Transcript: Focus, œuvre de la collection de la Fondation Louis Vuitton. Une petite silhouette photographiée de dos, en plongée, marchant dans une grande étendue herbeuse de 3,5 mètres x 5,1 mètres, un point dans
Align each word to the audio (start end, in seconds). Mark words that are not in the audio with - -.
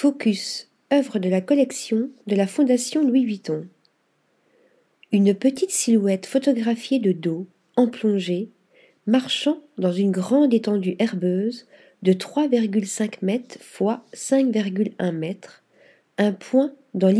Focus, 0.00 0.68
œuvre 0.92 1.18
de 1.18 1.28
la 1.28 1.40
collection 1.40 2.10
de 2.28 2.36
la 2.36 2.46
Fondation 2.46 3.04
Louis 3.04 3.24
Vuitton. 3.24 3.66
Une 5.10 5.34
petite 5.34 5.72
silhouette 5.72 6.26
photographiée 6.26 7.00
de 7.00 7.10
dos, 7.10 7.48
en 7.74 7.88
plongée, 7.88 8.52
marchant 9.08 9.58
dans 9.76 9.90
une 9.90 10.12
grande 10.12 10.54
étendue 10.54 10.94
herbeuse 11.00 11.66
de 12.02 12.12
3,5 12.12 13.14
mètres 13.22 13.56
x 13.58 14.30
5,1 14.30 15.10
mètres, 15.10 15.64
un 16.16 16.30
point 16.30 16.72
dans 16.94 17.10